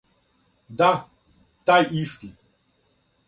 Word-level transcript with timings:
Да, 0.81 0.87
тај 1.71 1.87
исти. 2.01 2.31